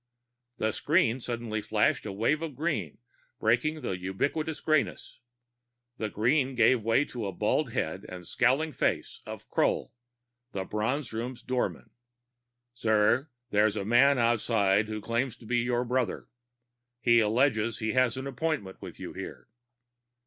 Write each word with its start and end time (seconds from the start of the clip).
The 0.57 0.71
screen 0.71 1.19
suddenly 1.19 1.61
flashed 1.61 2.07
a 2.07 2.11
wave 2.11 2.41
of 2.41 2.55
green, 2.55 2.97
breaking 3.39 3.81
the 3.81 3.95
ubiquitous 3.95 4.59
grayness. 4.59 5.19
The 5.99 6.09
green 6.09 6.55
gave 6.55 6.81
way 6.81 7.05
to 7.05 7.21
the 7.25 7.31
bald 7.31 7.73
head 7.73 8.07
and 8.09 8.25
scowling 8.25 8.71
face 8.71 9.21
of 9.27 9.47
Kroll, 9.47 9.93
the 10.53 10.63
Bronze 10.65 11.13
Room's 11.13 11.43
door 11.43 11.69
man. 11.69 11.91
"Sir, 12.73 13.29
there 13.51 13.67
is 13.67 13.75
a 13.75 13.85
man 13.85 14.17
outside 14.17 14.87
who 14.87 15.01
claims 15.01 15.37
to 15.37 15.45
be 15.45 15.59
your 15.59 15.85
brother. 15.85 16.27
He 16.99 17.19
alleges 17.19 17.77
he 17.77 17.91
has 17.93 18.17
an 18.17 18.25
appointment 18.25 18.81
with 18.81 18.99
you 18.99 19.13
here." 19.13 19.49